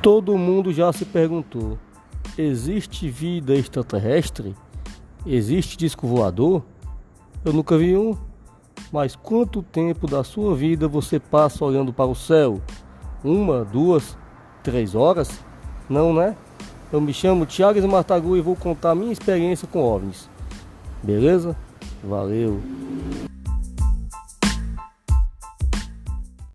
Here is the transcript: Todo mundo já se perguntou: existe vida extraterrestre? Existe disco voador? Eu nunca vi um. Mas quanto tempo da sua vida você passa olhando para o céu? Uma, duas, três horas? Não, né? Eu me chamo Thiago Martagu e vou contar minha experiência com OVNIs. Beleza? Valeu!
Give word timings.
Todo 0.00 0.38
mundo 0.38 0.72
já 0.72 0.92
se 0.92 1.04
perguntou: 1.04 1.78
existe 2.36 3.08
vida 3.08 3.54
extraterrestre? 3.54 4.54
Existe 5.26 5.76
disco 5.76 6.06
voador? 6.06 6.62
Eu 7.44 7.52
nunca 7.52 7.76
vi 7.76 7.96
um. 7.96 8.16
Mas 8.92 9.16
quanto 9.16 9.62
tempo 9.62 10.06
da 10.06 10.22
sua 10.22 10.54
vida 10.54 10.88
você 10.88 11.18
passa 11.18 11.64
olhando 11.64 11.92
para 11.92 12.06
o 12.06 12.14
céu? 12.14 12.60
Uma, 13.22 13.64
duas, 13.64 14.16
três 14.62 14.94
horas? 14.94 15.40
Não, 15.90 16.14
né? 16.14 16.36
Eu 16.92 17.00
me 17.00 17.12
chamo 17.12 17.44
Thiago 17.44 17.86
Martagu 17.86 18.36
e 18.36 18.40
vou 18.40 18.56
contar 18.56 18.94
minha 18.94 19.12
experiência 19.12 19.68
com 19.68 19.82
OVNIs. 19.82 20.30
Beleza? 21.02 21.56
Valeu! 22.02 22.62